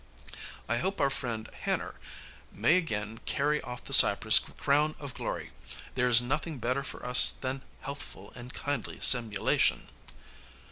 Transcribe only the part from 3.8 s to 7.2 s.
the cypress crown of glory. There is nothing better for